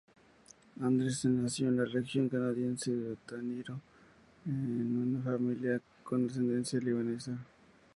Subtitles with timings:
[0.81, 3.79] Anderssen nació en la región canadiense de Ontario,
[4.47, 7.37] en una familia con ascendencia libanesa.